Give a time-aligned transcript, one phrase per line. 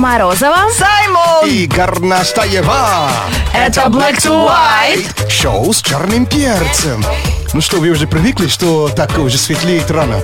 [0.00, 0.70] Морозова.
[0.76, 1.46] Саймон!
[1.46, 3.10] И Горностаева.
[3.52, 5.28] Это Black to White.
[5.28, 7.04] Шоу с черным перцем.
[7.52, 10.22] Ну что, вы уже привыкли, что так уже светлеет рано?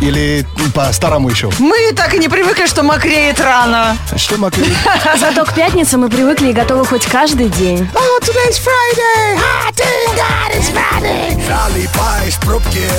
[0.00, 1.50] Или по-старому еще?
[1.58, 3.94] Мы так и не привыкли, что мокреет рано.
[4.16, 4.64] Что, Макри?
[5.20, 7.86] Зато к пятнице мы привыкли и готовы хоть каждый день.
[7.94, 9.38] Oh, today's Friday!
[9.38, 11.38] Ah, thank God it's Friday!
[11.46, 12.90] Залипаешь в пробке,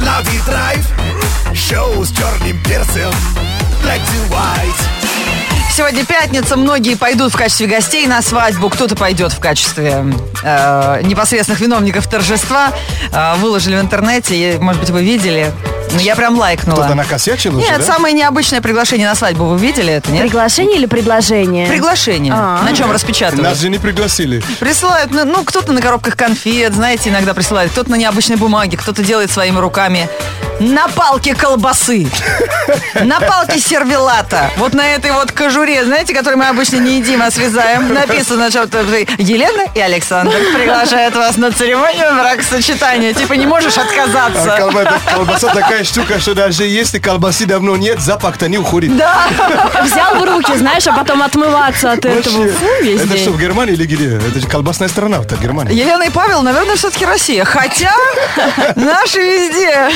[0.00, 0.84] лови драйв
[1.54, 3.12] Шоу с черным перцем
[3.84, 5.01] Black to white
[5.74, 10.04] Сегодня пятница, многие пойдут в качестве гостей на свадьбу, кто-то пойдет в качестве
[10.42, 12.74] э, непосредственных виновников торжества.
[13.10, 15.50] Э, выложили в интернете, и, может быть, вы видели.
[15.92, 16.76] Ну, я прям лайкнула.
[16.80, 17.84] Кто-то накосячил уже, Нет, да?
[17.84, 19.44] самое необычное приглашение на свадьбу.
[19.44, 20.22] Вы видели это, нет?
[20.22, 21.66] Приглашение или предложение?
[21.68, 22.32] Приглашение.
[22.36, 22.62] А.
[22.62, 23.46] На чем распечатывают?
[23.48, 24.42] Нас же не пригласили.
[24.60, 29.02] Присылают, ну, ну, кто-то на коробках конфет, знаете, иногда присылает, кто-то на необычной бумаге, кто-то
[29.02, 30.08] делает своими руками
[30.60, 32.06] на палке колбасы,
[33.02, 37.30] на палке сервелата, вот на этой вот кожуре, знаете, которую мы обычно не едим, а
[37.32, 38.78] срезаем, написано что-то,
[39.18, 44.56] Елена и Александр приглашают вас на церемонию бракосочетания, типа не можешь А отказаться.
[44.58, 48.96] колба- это колбаса такая штука, что даже если колбасы давно нет, запах-то не уходит.
[48.96, 49.26] Да,
[49.84, 52.38] Взял в руки, знаешь, а потом отмываться от этого.
[52.42, 53.22] Вообще, Фу, весь это день.
[53.22, 54.16] что, в Германии или где?
[54.16, 55.74] Это же колбасная страна, это Германия.
[55.74, 57.44] Елена и Павел, наверное, все-таки Россия.
[57.44, 57.92] Хотя
[58.76, 59.88] наши везде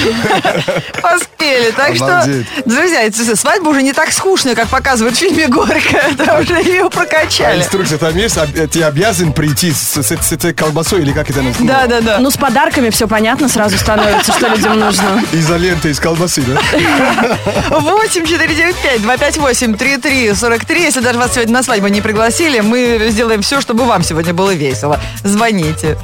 [1.01, 1.70] поспели.
[1.77, 2.47] Так Обалдеть.
[2.48, 6.01] что, друзья, это свадьба уже не так скучная, как показывают в фильме «Горько».
[6.25, 7.61] Там уже ее А прокачали.
[7.61, 11.42] инструкция там есть, об- ты обязан прийти с, с- с этой колбасой или как это
[11.42, 11.64] называется?
[11.64, 12.19] Да, да, да.
[12.19, 15.23] Ну, с подарками все понятно сразу становится, что людям нужно.
[15.67, 16.61] Изоленты из колбасы, да?
[17.70, 20.81] 8 495 258 33 43.
[20.81, 24.55] Если даже вас сегодня на свадьбу не пригласили, мы сделаем все, чтобы вам сегодня было
[24.55, 25.00] весело.
[25.25, 25.98] Звоните.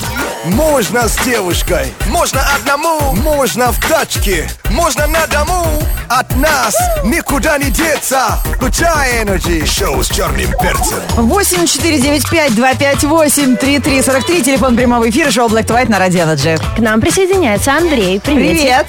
[0.47, 7.71] Можно с девушкой, можно одному Можно в тачке, можно на дому От нас никуда не
[7.71, 14.43] деться Включай Energy Шоу с черным перцем 8 495 258 33 43.
[14.43, 16.61] Телефон прямого эфира шоу Black to White на Радио Energy.
[16.75, 18.19] К нам присоединяется Андрей.
[18.19, 18.57] Привет.
[18.59, 18.87] Привет.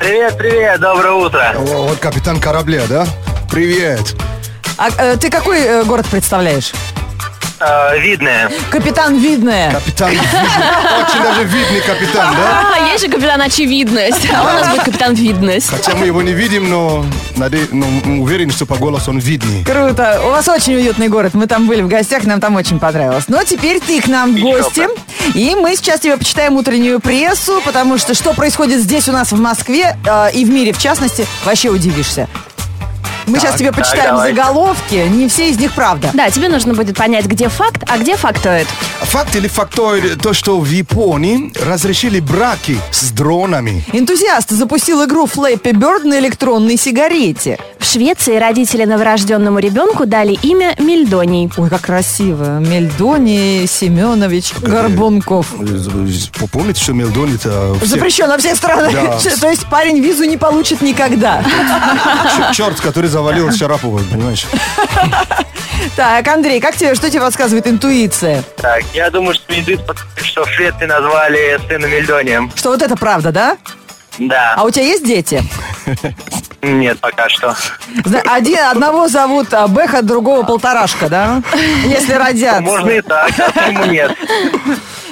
[0.00, 1.54] Привет, привет, доброе утро.
[1.56, 3.06] О, Вот капитан корабля, да?
[3.50, 4.14] Привет.
[4.78, 6.72] А э, ты какой э, город представляешь?
[7.60, 8.50] Э, видное.
[8.70, 9.70] Капитан Видное.
[9.70, 10.26] Капитан видный.
[10.30, 12.72] Очень даже видный капитан, да?
[12.74, 15.68] А, есть же капитан очевидность, а у нас будет капитан видность.
[15.68, 17.04] Хотя мы его не видим, но,
[17.36, 17.86] наде- но
[18.22, 19.62] уверен, что по голосу он видный.
[19.64, 20.22] Круто.
[20.24, 21.34] У вас очень уютный город.
[21.34, 23.24] Мы там были в гостях, нам там очень понравилось.
[23.28, 24.88] Но теперь ты к нам в гости.
[25.34, 29.40] И мы сейчас тебе почитаем утреннюю прессу, потому что что происходит здесь у нас в
[29.40, 32.28] Москве э, и в мире в частности, вообще удивишься.
[33.30, 34.34] Мы сейчас тебе так, почитаем давайте.
[34.34, 36.10] заголовки, не все из них правда.
[36.12, 38.66] Да, тебе нужно будет понять, где факт, а где фактоид.
[39.02, 43.84] Факт или фактоид то, что в Японии разрешили браки с дронами.
[43.92, 47.58] Энтузиаст запустил игру Flappy Bird на электронной сигарете.
[47.80, 51.50] В Швеции родители новорожденному ребенку дали имя Мельдоний.
[51.56, 52.58] Ой, как красиво.
[52.58, 55.46] Мельдоний Семенович Горбунков.
[55.52, 56.10] Вы
[56.52, 57.86] Помните, что Мелдон это все...
[57.86, 58.92] Запрещен во всех странах.
[58.92, 59.18] Да.
[59.40, 61.42] То есть парень визу не получит никогда.
[62.52, 64.46] Черт, который завалил Шарапова, понимаешь?
[65.96, 68.44] Так, Андрей, как тебе, что тебе подсказывает интуиция?
[68.56, 69.80] Так, я думаю, что медведь,
[70.22, 72.52] что в Швеции назвали сына Мельдонием.
[72.54, 73.56] Что вот это правда, да?
[74.18, 74.54] Да.
[74.58, 75.42] А у тебя есть дети?
[76.62, 77.56] Нет, пока что.
[78.04, 81.42] Зна- Один, одного зовут а, Бэха, другого Полторашка, да?
[81.84, 82.60] Если родят.
[82.60, 84.14] Можно и так, а почему нет?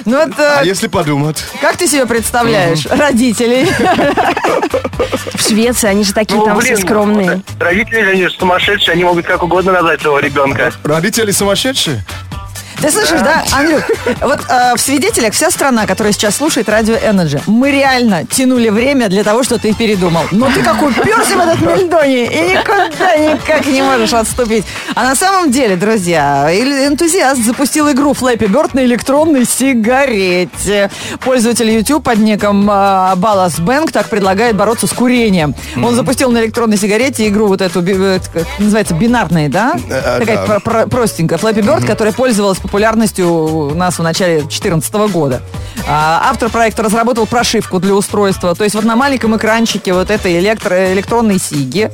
[0.05, 1.43] Ну э, А если подумать?
[1.59, 3.67] как ты себе представляешь родителей?
[5.35, 7.35] В Швеции они же такие там все скромные.
[7.47, 10.71] вот, родители, они же сумасшедшие, они могут как угодно назвать своего ребенка.
[10.83, 12.03] Родители сумасшедшие?
[12.81, 13.83] Ты слышишь, да, Андрюх?
[14.21, 19.09] Вот э, в свидетелях вся страна, которая сейчас слушает радио Energy, мы реально тянули время
[19.09, 20.23] для того, что ты передумал.
[20.31, 24.63] Но ты как уперся в этот Мельдоний и никуда никак не можешь отступить.
[24.95, 30.89] А на самом деле, друзья, энтузиаст запустил игру Flappy Bird на электронной сигарете.
[31.23, 35.53] Пользователь YouTube под ником э, Bank так предлагает бороться с курением.
[35.75, 39.73] Он запустил на электронной сигарете игру вот эту, э, как называется, бинарная, да?
[39.89, 40.45] Э, Такая да.
[40.45, 45.41] про- про- простенькая Flappy Bird, которая пользовалась популярностью у нас в начале 2014 года.
[45.87, 48.53] А, автор проекта разработал прошивку для устройства.
[48.55, 51.91] То есть вот на маленьком экранчике вот этой электро- электронной сиги,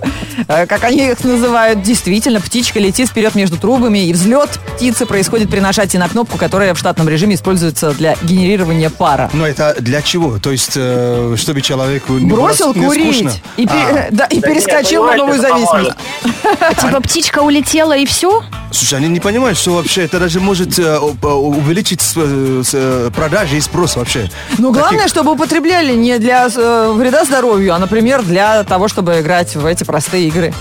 [0.48, 5.50] э, как они их называют, действительно птичка летит вперед между трубами, и взлет птицы происходит
[5.50, 9.30] при нажатии на кнопку, которая в штатном режиме используется для генерирования пара.
[9.34, 10.40] Но это для чего?
[10.40, 13.32] То есть, э, чтобы человеку не было Бросил не курить скучно?
[13.58, 15.92] и, А, да, и Да нет, перескочил на новую зависимость.
[16.82, 18.44] Типа птичка улетела и все?
[18.72, 23.58] Слушай, они не понимают, что вообще это даже может э, э, увеличить э, э, продажи
[23.66, 24.30] спрос вообще.
[24.58, 29.20] Ну, главное, Таких- чтобы употребляли не для э, вреда здоровью, а, например, для того, чтобы
[29.20, 30.54] играть в эти простые игры.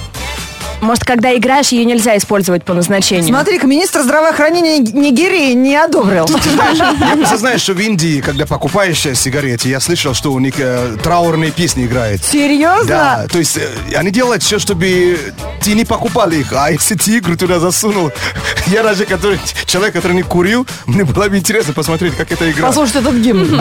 [0.84, 3.28] Может, когда играешь, ее нельзя использовать по назначению?
[3.28, 6.26] Смотри-ка, министр здравоохранения Нигерии не одобрил.
[6.28, 10.54] Я просто знаю, что в Индии, когда покупаешь э, сигареты, я слышал, что у них
[10.58, 12.22] э, траурные песни играют.
[12.22, 12.86] Серьезно?
[12.86, 13.66] Да, то есть э,
[13.96, 15.18] они делают все, чтобы
[15.62, 18.12] ты не покупал их, а если ты игру туда засунул,
[18.66, 22.66] я даже который, человек, который не курил, мне было бы интересно посмотреть, как это игра.
[22.68, 23.58] Послушать этот гимн.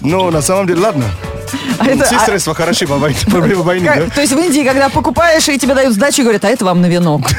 [0.00, 1.04] Но на самом деле, ладно.
[1.78, 4.14] А это- Все а- средства хороши, по войне- проблема войны, Как- да?
[4.14, 6.86] То есть в Индии, когда покупаешь и тебе дают сдачу, говорят, а это вам на
[6.86, 7.20] вино.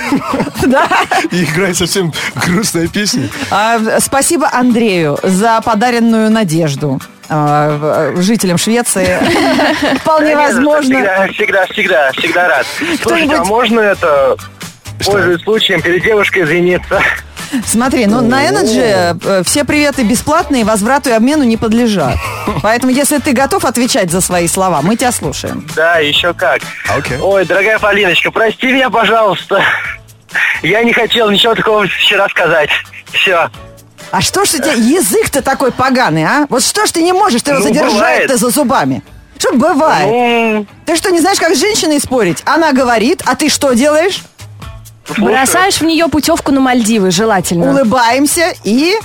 [0.65, 0.87] Да.
[1.31, 3.27] И играет совсем грустная песня.
[3.51, 9.17] А, Спасибо Андрею за подаренную надежду а, жителям Швеции.
[10.01, 10.81] Вполне возможно.
[10.95, 12.65] Всегда, всегда, всегда, всегда рад.
[13.01, 14.37] Слушайте, а можно это,
[15.05, 17.01] пользуясь случаем, перед девушкой извиниться?
[17.65, 22.15] Смотри, ну на Energy э, все приветы бесплатные, возврату и обмену не подлежат.
[22.61, 25.67] Поэтому, если ты готов отвечать за свои слова, мы тебя слушаем.
[25.75, 26.61] Да, еще как.
[27.21, 29.63] Ой, дорогая Полиночка, прости меня, пожалуйста.
[30.61, 32.69] Я не хотел ничего такого вчера сказать.
[33.11, 33.49] Все.
[34.11, 36.45] А что ж у тебя язык-то такой поганый, а?
[36.49, 39.03] Вот что ж ты не можешь, ты его Ну, задержать-то за зубами?
[39.37, 40.07] Что бывает?
[40.07, 42.41] Ну, Ты что, не знаешь, как с женщиной спорить?
[42.45, 44.21] Она говорит, а ты что делаешь?
[45.17, 47.69] Бросаешь в нее путевку на Мальдивы, желательно.
[47.71, 48.95] Улыбаемся и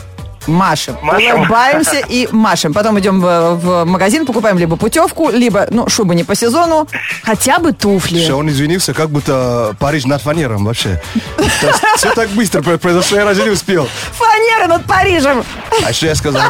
[0.49, 0.97] машем.
[1.03, 1.41] Машем.
[1.41, 2.73] Улыбаемся и машем.
[2.75, 6.89] Потом идем в, в магазин, покупаем либо путевку, либо, ну, шубы не по сезону.
[7.23, 8.21] Хотя бы туфли.
[8.23, 11.01] Что он извинился, как будто Париж над фанером вообще.
[11.97, 13.89] Все так быстро про- произошло, я даже не успел.
[14.13, 15.45] Фанеры над Парижем.
[15.87, 16.43] А что я сказал?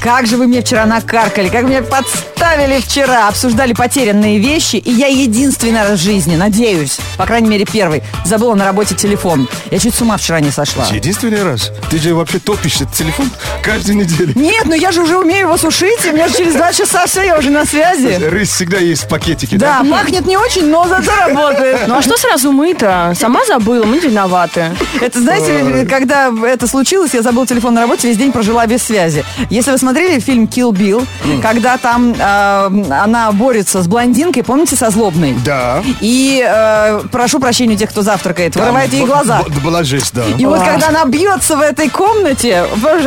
[0.00, 5.06] Как же вы мне вчера накаркали, как меня подставили вчера, обсуждали потерянные вещи, и я
[5.06, 9.48] единственный раз в жизни, надеюсь, по крайней мере первый, забыла на работе телефон.
[9.70, 10.86] Я чуть с ума вчера не сошла.
[10.92, 11.72] Единственный раз.
[11.90, 13.30] Ты же вообще топишь этот телефон
[13.62, 14.32] каждую неделю.
[14.36, 17.06] Нет, ну я же уже умею его сушить, и у меня же через два часа
[17.06, 18.18] все, я уже на связи.
[18.30, 19.82] Рис всегда есть в пакетике, да?
[19.82, 21.80] Да, пахнет не очень, но зато работает.
[21.86, 23.14] Ну а что сразу мы-то?
[23.18, 24.70] Сама забыла, мы виноваты.
[25.00, 29.24] Это, знаете, когда это случилось, я забыла телефон на работе, весь день прожила без связи.
[29.50, 31.06] Если вы смотрели фильм «Kill Bill»,
[31.42, 35.34] когда там э, она борется с блондинкой, помните, со злобной?
[35.44, 35.82] Да.
[36.00, 39.42] И э, прошу прощения у тех, кто завтракает, вырывает ей глаза.
[39.62, 40.24] Была жесть, да.
[40.38, 42.64] И вот когда она бьется в этой комнате,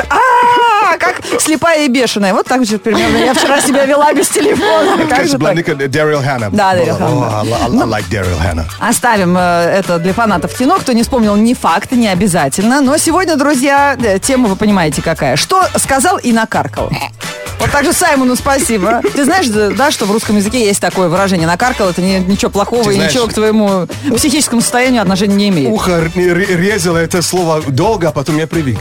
[0.10, 2.34] а как слепая и бешеная.
[2.34, 5.06] Вот так же примерно я вчера себя вела без телефона.
[5.08, 5.56] Как же так?
[5.90, 6.50] Дэрил Ханна.
[6.52, 7.86] Да, Дэрил Ханна.
[8.38, 8.66] Ханна.
[8.80, 9.42] Оставим э,
[9.80, 10.78] это для фанатов кино.
[10.80, 12.82] Кто не вспомнил, не факт, не обязательно.
[12.82, 15.36] Но сегодня, друзья, э, тема вы понимаете какая.
[15.36, 16.90] Что сказал и накаркал.
[17.60, 19.02] Вот так же Саймону спасибо.
[19.16, 22.84] Ты знаешь, да, что в русском языке есть такое выражение «накаркал»— это не- ничего плохого
[22.84, 25.72] Ты и знаешь- ничего к твоему психическому состоянию отношения не имеет.
[25.72, 28.78] Ухо резало это слово долго, а потом я привык.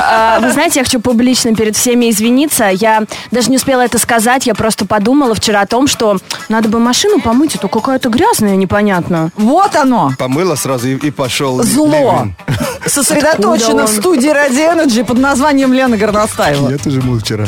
[0.00, 2.66] А, Вы знаете, я хочу публично перед всеми извиниться.
[2.68, 4.46] Я даже не успела это сказать.
[4.46, 8.56] Я просто подумала вчера о том, что надо бы машину помыть, а то какая-то грязная,
[8.56, 9.30] непонятно.
[9.36, 10.12] Вот оно.
[10.18, 11.62] Помыла сразу и, и пошел.
[11.62, 12.28] Зло.
[12.86, 16.70] Сосредоточено в студии Ради Energy под названием Лена Горностаева.
[16.70, 17.46] Я тоже мыл вчера.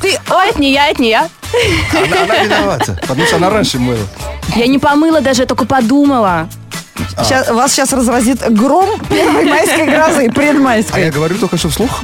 [0.00, 1.28] Ты, Ой, это не я, это не я.
[1.92, 4.06] Она, она виновата, потому что она раньше мыла.
[4.54, 6.48] Я не помыла даже, я только подумала.
[7.28, 11.10] щас- вас сейчас разразит гром первой майской грозы, А я предмайской.
[11.10, 11.90] говорю только что вслух.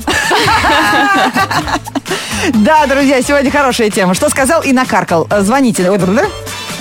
[2.54, 4.14] Да, друзья, сегодня хорошая тема.
[4.14, 5.28] Что сказал и накаркал?
[5.40, 5.88] Звоните.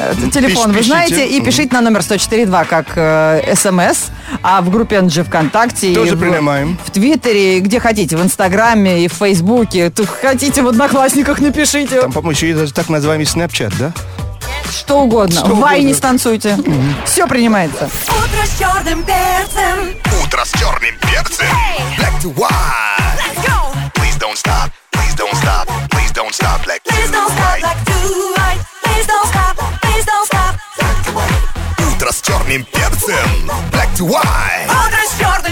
[0.02, 0.88] Э, Телефон вы пишите.
[0.94, 1.28] знаете.
[1.28, 4.10] И пишите на номер 104.2 как э, смс.
[4.44, 5.92] А в группе NG ВКонтакте.
[5.92, 6.78] и Тоже в- принимаем.
[6.86, 8.18] В Твиттере, где хотите.
[8.18, 9.90] В Инстаграме и в Фейсбуке.
[9.90, 12.02] Тут хотите в Одноклассниках напишите.
[12.02, 13.92] Там, по-моему, еще есть даже так называемый Snapchat, да?
[14.70, 15.36] Что угодно.
[15.40, 15.98] Что в Вайне угодно.
[15.98, 16.58] станцуйте.
[17.06, 17.90] Все принимается.
[18.08, 19.96] Утро с черным перцем.
[20.24, 21.46] Утро с черным перцем.
[21.98, 22.50] Black to white.
[23.18, 23.74] Let's go.
[23.96, 24.72] Please don't stop.
[24.92, 25.68] Please don't stop.
[25.90, 26.66] Please don't stop.
[32.52, 33.50] Утро с черным перцем.
[33.72, 35.51] Black to white.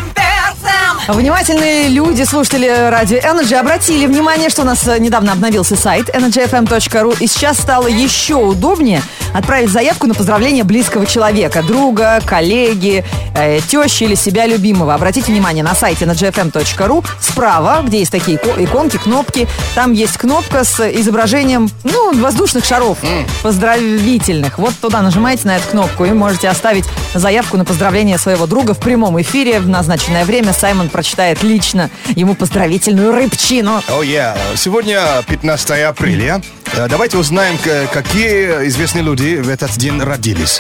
[1.14, 7.18] Внимательные люди, слушатели радио Energy, обратили внимание, что у нас э, недавно обновился сайт energyfm.ru,
[7.20, 9.02] и сейчас стало еще удобнее
[9.34, 13.04] отправить заявку на поздравление близкого человека, друга, коллеги,
[13.36, 14.94] э, тещи или себя любимого.
[14.94, 20.64] Обратите внимание, на сайте energyfm.ru справа, где есть такие ико- иконки, кнопки, там есть кнопка
[20.64, 23.00] с изображением, ну, воздушных шаров
[23.42, 24.60] поздравительных.
[24.60, 26.86] Вот туда нажимаете на эту кнопку и можете оставить
[27.16, 30.54] заявку на поздравление своего друга в прямом эфире в назначенное время.
[30.54, 33.82] Саймон прочитает лично ему поздравительную рыбчину.
[33.88, 34.36] О, я.
[34.58, 36.42] Сегодня 15 апреля.
[36.74, 37.58] Э, Давайте узнаем,
[37.94, 40.60] какие известные люди в этот день родились.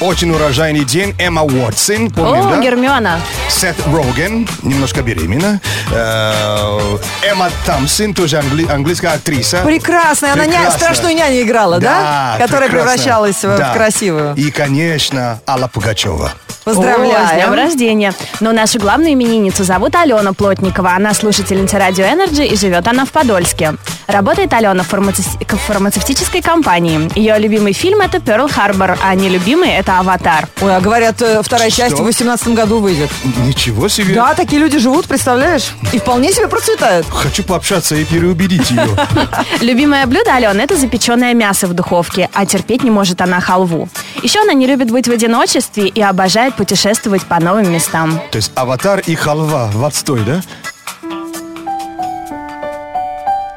[0.00, 1.14] Очень урожайный день.
[1.18, 2.60] Эмма Уотсон, помним, О, да?
[2.62, 3.20] Гермиона.
[3.48, 5.60] Сет Роген, немножко беременна.
[5.90, 9.62] Э, Эмма Тамсон, тоже англи- английская актриса.
[9.64, 10.32] Прекрасная.
[10.34, 12.36] Она ня- страшную няню играла, да?
[12.38, 12.92] Которая прекрасно.
[12.92, 13.72] превращалась в, Да.
[13.72, 14.34] в красивую.
[14.36, 16.32] И, конечно, Алла Пугачева.
[16.64, 17.54] О, с днем Поздравляю.
[17.54, 18.12] рождения.
[18.40, 20.92] Но нашу главную именинницу зовут Алена Плотникова.
[20.92, 23.74] Она слушательница Радио Energy и живет она в Подольске.
[24.06, 27.08] Работает Алена в фармаци- в фармацевтической компании.
[27.18, 30.48] Ее любимый фильм это Перл Харбор, а нелюбимый это Аватар.
[30.60, 32.02] Ой, а говорят, э, вторая часть Что?
[32.02, 33.10] в 2018 году выйдет.
[33.46, 34.14] Ничего себе.
[34.14, 35.72] Да, такие люди живут, представляешь?
[35.92, 37.06] И вполне себе процветают.
[37.08, 38.88] Хочу пообщаться и переубедить ее.
[39.60, 43.88] Любимое блюдо Алены это запеченное мясо в духовке, а терпеть не может она халву.
[44.22, 48.20] Еще она не любит быть в одиночестве и обожает путешествовать по новым местам.
[48.30, 50.40] То есть аватар и халва в отстой, да?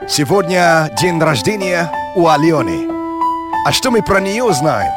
[0.07, 2.87] Сегодня день рождения у Алены.
[3.65, 4.91] А что мы про нее знаем?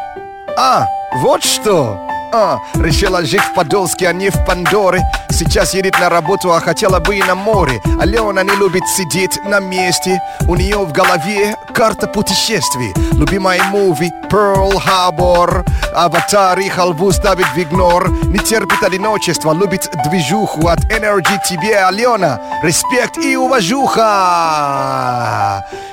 [0.57, 1.99] А, вот что.
[2.33, 5.00] А, решила жить в Подольске, а не в Пандоре.
[5.30, 7.80] Сейчас едет на работу, а хотела бы и на море.
[8.00, 10.21] Алена не любит сидеть на месте.
[10.49, 12.92] У нее в голове карта путешествий.
[13.12, 15.64] Любимая муви Pearl Harbor.
[15.94, 18.11] Аватар и халву ставит в игнор.
[18.25, 20.66] Не терпит одиночество, любит движуху.
[20.66, 22.40] От Energy тебе, Алена.
[22.64, 24.02] Респект и уважуха.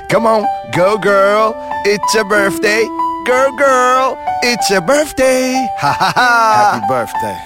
[0.09, 1.53] Come on, go girl,
[1.85, 3.10] it's your birthday.
[3.23, 5.53] Girl, girl, it's your birthday.
[5.77, 6.71] Ha ha ha.
[6.71, 7.37] Happy birthday.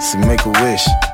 [0.00, 1.07] So make a wish.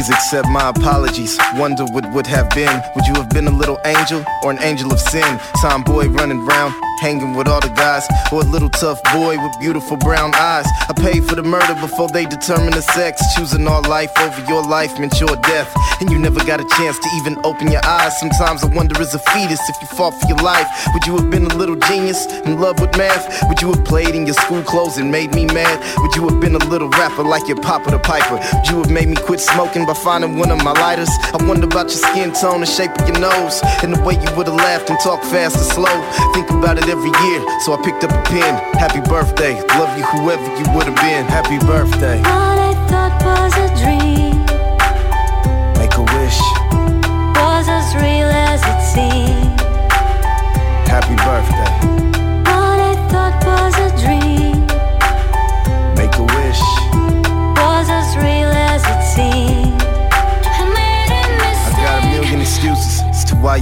[0.00, 1.38] Please accept my apologies.
[1.56, 2.82] Wonder what would have been.
[2.96, 5.38] Would you have been a little angel or an angel of sin?
[5.60, 9.98] Tomboy running round, hanging with all the guys, or a little tough boy with beautiful
[9.98, 10.64] brown eyes.
[10.88, 13.20] I paid for the murder before they determined the sex.
[13.36, 16.98] Choosing our life over your life meant your death, and you never got a chance
[16.98, 18.18] to even open your eyes.
[18.18, 21.28] Sometimes I wonder, as a fetus, if you fought for your life, would you have
[21.28, 23.46] been a little genius in love with math?
[23.50, 25.76] Would you have played in your school clothes and made me mad?
[25.98, 28.40] Would you have been a little rapper like your Papa the Piper?
[28.56, 31.10] Would you have made me quit smoking by finding one of my lighters?
[31.34, 34.30] I wonder about your skin tone and shape of your nose, and the way you
[34.36, 35.96] would have laughed and talked fast or slow.
[36.32, 38.54] Think about it every year, so I picked up a pen.
[38.78, 41.26] Happy birthday, love you whoever you would have been.
[41.26, 44.09] Happy birthday, What I thought was a dream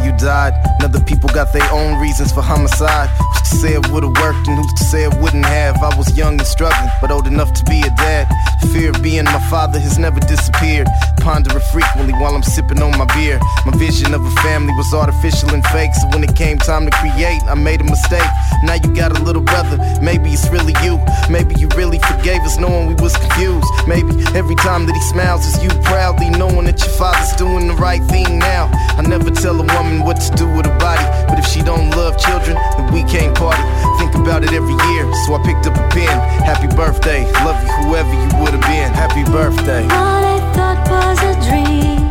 [0.05, 0.55] you died.
[0.81, 3.09] And other people got their own reasons for homicide.
[3.11, 5.76] Who's to say it would've worked and who's to say it wouldn't have?
[5.83, 8.26] I was young and struggling, but old enough to be a dad.
[8.73, 10.88] Fear of being my father has never disappeared.
[11.28, 13.38] Ponder it frequently while I'm sipping on my beer.
[13.66, 16.90] My vision of a family was artificial and fake, so when it came time to
[16.90, 18.30] create, I made a mistake.
[18.64, 20.97] Now you got a little brother, maybe it's really you.
[21.28, 23.68] Maybe you really forgave us knowing we was confused.
[23.87, 27.75] Maybe every time that he smiles, it's you proudly knowing that your father's doing the
[27.75, 28.70] right thing now.
[28.97, 31.90] I never tell a woman what to do with her body, but if she don't
[31.90, 33.61] love children, then we can't party.
[34.00, 36.08] Think about it every year, so I picked up a pen.
[36.49, 38.97] Happy birthday, love you whoever you would have been.
[38.97, 39.85] Happy birthday,
[40.58, 42.02] thought was a dream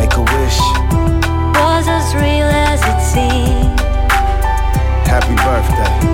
[0.00, 0.60] make a wish.
[1.60, 3.80] was as real as it seemed.
[5.12, 6.11] Happy birthday,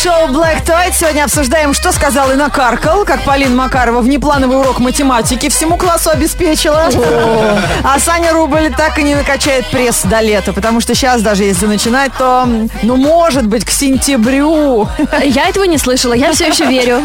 [0.00, 0.69] шоу Black Toy.
[1.01, 6.91] Сегодня обсуждаем, что сказал и накаркал, как Полина Макарова внеплановый урок математики всему классу обеспечила.
[7.83, 11.65] А Саня Рубль так и не накачает пресс до лета, потому что сейчас даже если
[11.65, 12.47] начинать, то,
[12.83, 14.87] ну, может быть, к сентябрю.
[15.23, 17.01] Я этого не слышала, я все еще верю.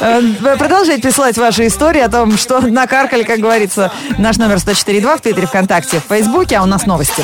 [0.00, 0.20] Э,
[0.58, 3.90] Продолжайте присылать ваши истории о том, что накаркали, как говорится.
[4.18, 7.22] Наш номер 104.2 в Твиттере, ВКонтакте, в Фейсбуке, а у нас новости.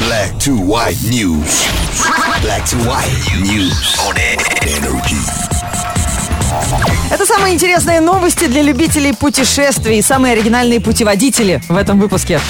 [0.00, 1.66] Black to white news.
[2.42, 3.08] Black to white
[3.40, 5.63] news on energy.
[7.10, 12.40] Это самые интересные новости для любителей путешествий и самые оригинальные путеводители в этом выпуске.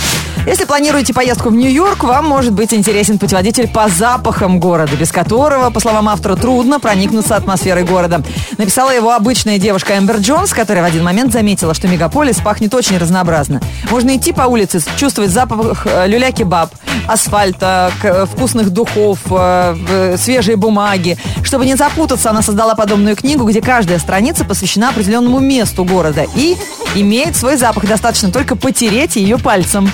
[0.47, 5.71] Если планируете поездку в Нью-Йорк, вам может быть интересен путеводитель по запахам города, без которого,
[5.71, 8.23] по словам автора, трудно проникнуться атмосферой города.
[8.59, 12.99] Написала его обычная девушка Эмбер Джонс, которая в один момент заметила, что мегаполис пахнет очень
[12.99, 13.63] разнообразно.
[13.91, 16.71] Можно идти по улице, чувствовать запах э, люля-кебаб,
[17.09, 21.17] асфальта, э, вкусных духов, э, свежей бумаги.
[21.43, 26.57] Чтобы не запутаться, она создала подобную книгу, где каждая страница посвящена определенному месту города и
[26.95, 27.85] имеет свой запах.
[27.87, 29.91] Достаточно только потереть ее пальцем.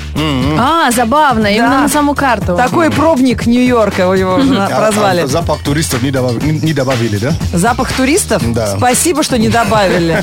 [0.61, 2.55] А, забавно, именно на саму карту.
[2.57, 5.23] Такой пробник Нью-Йорка у него на- А- прозвали.
[5.23, 7.33] а запах туристов не добав- не не добавили, да?
[7.53, 8.41] Запах туристов?
[8.55, 8.77] Да.
[8.77, 10.23] Спасибо, что не добавили.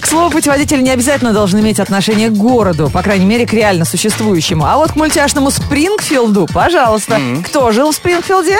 [0.00, 3.84] К слову, путеводитель не обязательно должен иметь отношение к городу, по крайней мере, к реально
[3.86, 4.66] существующему.
[4.66, 7.18] А вот к мультяшному Спрингфилду, пожалуйста.
[7.44, 8.56] Кто жил в Спрингфилде?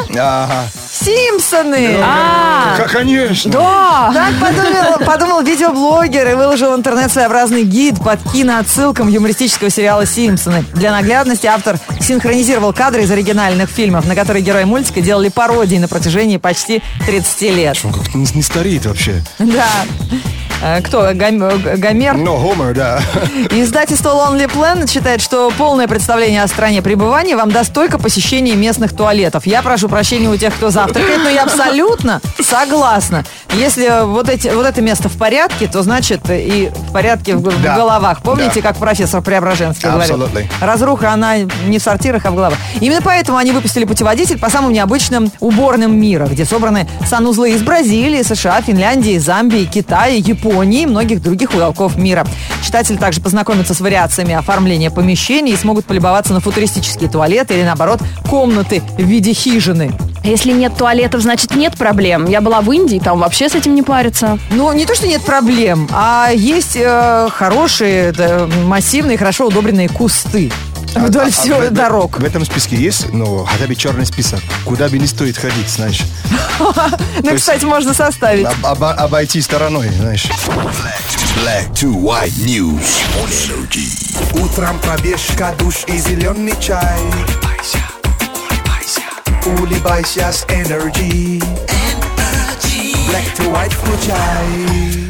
[0.93, 1.97] Симпсоны!
[2.03, 3.51] А, Как, конечно.
[3.53, 4.13] Да!
[4.41, 10.65] Подумал, подумал видеоблогер и выложил в интернет своеобразный гид под киноотсылкам юмористического сериала «Симпсоны».
[10.75, 15.89] Для наглядности автор синхронизировал кадры из оригинальных фильмов, на которые герои мультика делали пародии на
[15.89, 17.79] протяжении почти 30 лет.
[17.85, 19.23] Он как-то не стареет вообще.
[19.39, 19.69] Да.
[20.63, 21.03] Э, Кто?
[21.15, 22.15] Гом- Гомер?
[22.17, 23.01] Но Хомер, да.
[23.51, 28.95] Издательство Lonely Planet считает, что полное представление о стране пребывания вам даст только посещение местных
[28.95, 29.47] туалетов.
[29.47, 33.25] Я прошу прощения у тех, кто завтракает, но я абсолютно согласна.
[33.55, 37.63] Если вот, эти, вот это место в порядке, то значит и в порядке в, в
[37.63, 37.77] Да.
[37.77, 38.21] головах.
[38.23, 38.69] Помните, Да.
[38.69, 40.23] как профессор Преображенский говорил?
[40.23, 40.41] Абсолютно.
[40.61, 42.59] Разруха, она не в сортирах, а в головах.
[42.81, 48.23] Именно поэтому они выпустили путеводитель по самым необычным уборным мира, где собраны санузлы из Бразилии,
[48.23, 52.27] США, Финляндии, Замбии, Китая, Японии и многих других уголков мира.
[52.63, 58.01] Читатели также познакомятся с вариациями оформления помещений и смогут полюбоваться на футуристические туалеты или, наоборот,
[58.29, 59.93] комнаты в виде хижины.
[60.23, 62.27] если нет туалетов, значит нет проблем.
[62.27, 64.39] Я была в Индии, там вообще с этим не парятся.
[64.51, 70.51] Ну, не то, что нет проблем, а есть э, хорошие, да, массивные, хорошо удобренные кусты
[70.95, 72.19] вдоль А- а всего в- в- дорог.
[72.19, 76.03] В этом списке есть, ну, хотя бы черный список, куда бы не стоит ходить, знаешь.
[77.23, 78.47] Ну, кстати, можно составить.
[78.63, 80.27] Обойти стороной, знаешь.
[81.45, 82.83] Black to white news
[83.23, 84.43] on energy.
[84.43, 87.01] Утром пробежка, душ и зеленый чай.
[89.47, 91.43] Улыбайся с energy.
[93.09, 95.10] Black to white включай.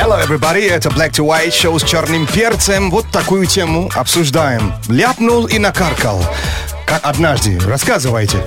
[0.00, 2.88] Hello, everybody, это Black to White шоу с черным перцем.
[2.88, 4.72] Вот такую тему обсуждаем.
[4.88, 6.24] Ляпнул и накаркал.
[6.86, 7.58] Как однажды.
[7.66, 8.38] Рассказывайте.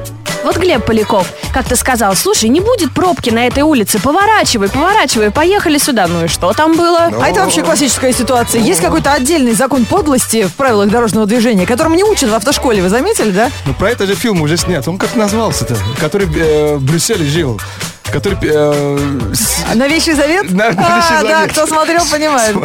[0.45, 5.77] Вот Глеб Поляков как-то сказал, слушай, не будет пробки на этой улице, поворачивай, поворачивай, поехали
[5.77, 6.07] сюда.
[6.07, 7.11] Ну и что там было?
[7.21, 8.61] А это вообще классическая ситуация.
[8.61, 12.87] Есть какой-то отдельный закон подлости в правилах дорожного движения, которым не учат в автошколе, вы
[12.87, 13.51] заметили, да?
[13.65, 14.87] Ну, про это же фильм уже снят.
[14.87, 15.75] Он как назывался-то?
[15.99, 17.59] Который э, в Брюсселе жил.
[18.11, 18.37] Который...
[18.41, 20.51] э, с- Новейший завет?
[20.51, 21.51] На- а, Новейший да, Завет.
[21.51, 22.55] кто смотрел, понимает.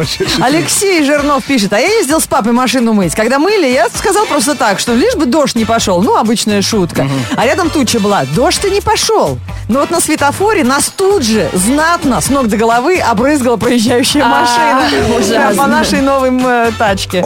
[0.41, 3.15] Алексей Жирнов пишет, а я ездил с папой машину мыть.
[3.15, 6.01] Когда мыли, я сказал просто так, что лишь бы дождь не пошел.
[6.01, 7.07] Ну, обычная шутка.
[7.35, 8.25] А рядом туча была.
[8.35, 9.37] Дождь-то не пошел.
[9.69, 14.27] Но вот на светофоре нас тут же знатно с ног до головы обрызгала проезжающая А,
[14.27, 15.23] машина.
[15.29, 17.23] Да, По нашей новой м, тачке.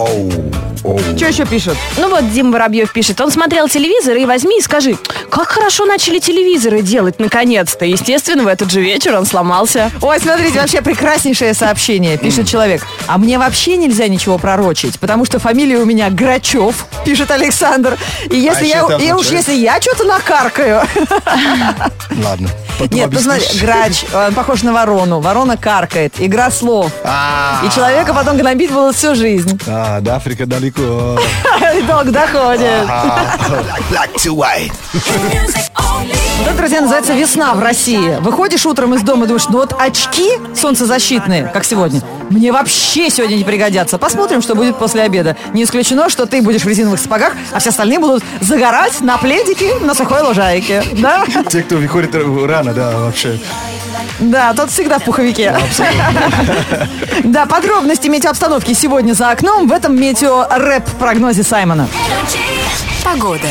[0.82, 1.78] Что еще пишут?
[1.98, 4.98] Ну вот Дима Воробьев пишет, он смотрел телевизор и возьми и скажи,
[5.30, 7.86] как хорошо начали телевизоры делать наконец-то.
[7.86, 9.92] Естественно, в этот же вечер он сломался.
[10.02, 12.86] Ой, смотрите, вообще прекраснейшее сообщение, пишет человек.
[13.08, 17.98] А мне вообще нельзя ничего пророчить, потому что фамилия у меня Грачев, пишет Александр.
[18.30, 20.82] И если А я, и уж если я что-то накаркаю.
[22.24, 22.50] Ладно.
[22.80, 23.62] потом Нет, ну смотри, объяснишь.
[23.62, 25.20] Грач, он похож на ворону.
[25.20, 26.92] Ворона каркает, игра слов.
[27.04, 29.60] А, И человека потом гнобить будут всю жизнь.
[29.68, 30.71] А, до Африка далеко.
[30.78, 32.88] И Долг доходит.
[33.90, 34.72] Black to white.
[36.42, 38.18] Это, друзья, называется весна в России.
[38.20, 43.36] Выходишь утром из дома и думаешь, ну вот очки солнцезащитные, как сегодня, мне вообще сегодня
[43.36, 43.98] не пригодятся.
[43.98, 45.38] Посмотрим, что будет после обеда.
[45.54, 49.76] Не исключено, что ты будешь в резиновых сапогах, а все остальные будут загорать на пледике
[49.82, 50.84] на сухой лужайке.
[50.94, 51.26] Да?
[51.50, 53.40] Те, кто выходит рано, да, вообще.
[54.20, 55.56] Да, тот всегда в пуховике.
[57.24, 61.88] Да, подробности метеообстановки сегодня за окном в этом метео-рэп-прогнозе Саймона.
[63.04, 63.48] Погода.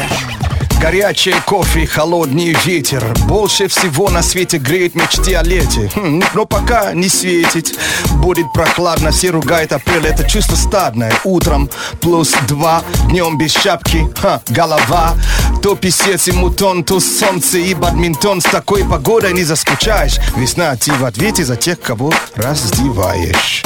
[0.80, 3.04] Горячий кофе, холодный ветер.
[3.28, 5.90] Больше всего на свете греет мечты о лете.
[5.94, 7.78] Хм, Но пока не светит.
[8.14, 10.06] Будет прохладно, все ругает апрель.
[10.06, 11.12] Это чувство стадное.
[11.24, 11.68] Утром
[12.00, 15.14] плюс два Днем без шапки, ха, голова.
[15.62, 17.58] То писец и мутон, то солнце.
[17.58, 18.40] И бадминтон.
[18.40, 20.18] С такой погодой не заскучаешь.
[20.34, 23.62] Весна, ты в ответе за тех, кого раздеваешь.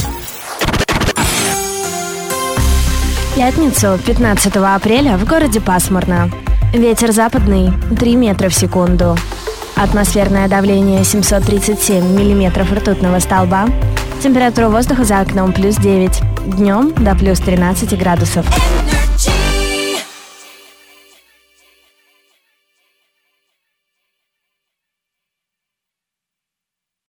[3.36, 6.30] Пятницу, 15 апреля, в городе пасмурно.
[6.74, 9.16] Ветер западный 3 метра в секунду.
[9.76, 13.66] Атмосферное давление 737 миллиметров ртутного столба.
[14.20, 16.20] Температура воздуха за окном плюс 9.
[16.46, 18.44] Днем до плюс 13 градусов.